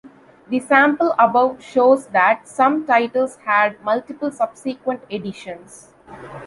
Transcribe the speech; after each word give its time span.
The 0.49 0.59
sample 0.59 1.13
above 1.19 1.61
shows 1.63 2.07
that 2.07 2.47
some 2.47 2.87
titles 2.87 3.37
had 3.45 3.79
multiple 3.83 4.31
subsequent 4.31 5.03
editions. 5.11 5.93